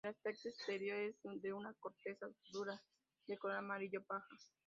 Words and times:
El 0.03 0.09
aspecto 0.09 0.49
exterior 0.49 0.97
es 0.97 1.15
de 1.43 1.53
una 1.53 1.75
corteza 1.75 2.25
dura 2.51 2.81
de 3.27 3.37
color 3.37 3.57
amarillo 3.57 4.03
paja. 4.03 4.35